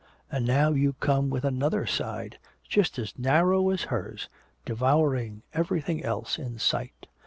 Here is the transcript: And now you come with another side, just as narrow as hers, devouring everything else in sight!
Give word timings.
And 0.31 0.47
now 0.47 0.71
you 0.71 0.93
come 0.93 1.29
with 1.29 1.45
another 1.45 1.85
side, 1.85 2.39
just 2.67 2.97
as 2.97 3.19
narrow 3.19 3.69
as 3.69 3.83
hers, 3.83 4.29
devouring 4.65 5.43
everything 5.53 6.03
else 6.03 6.39
in 6.39 6.57
sight! 6.57 7.05